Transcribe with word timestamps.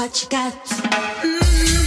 what 0.00 0.22
you 0.22 0.28
got. 0.28 0.52
Mm. 1.24 1.77